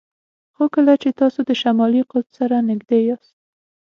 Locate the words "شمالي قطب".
1.61-2.27